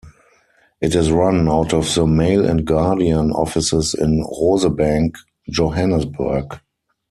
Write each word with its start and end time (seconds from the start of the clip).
It 0.81 0.95
is 0.95 1.11
run 1.11 1.47
out 1.47 1.75
of 1.75 1.93
the 1.93 2.07
"Mail 2.07 2.43
and 2.43 2.65
Guardian" 2.65 3.29
offices 3.29 3.93
in 3.93 4.23
Rosebank, 4.23 5.13
Johannesburg. 5.47 6.59